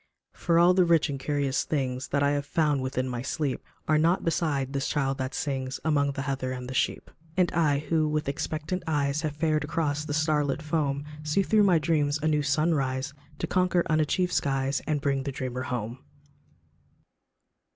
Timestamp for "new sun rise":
12.27-13.13